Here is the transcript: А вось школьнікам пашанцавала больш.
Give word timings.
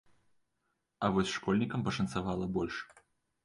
А 1.05 1.11
вось 1.19 1.35
школьнікам 1.37 1.87
пашанцавала 1.91 2.51
больш. 2.61 2.85